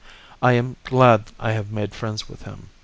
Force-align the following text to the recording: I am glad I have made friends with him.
I 0.41 0.53
am 0.53 0.77
glad 0.83 1.31
I 1.39 1.51
have 1.51 1.71
made 1.71 1.93
friends 1.93 2.27
with 2.27 2.41
him. 2.41 2.69